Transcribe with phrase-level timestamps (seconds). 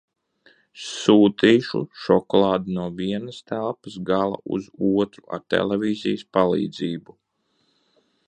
[0.83, 7.17] Sūtīšu šokolādi no viena telpas gala uz otru ar televīzijas palīdzību!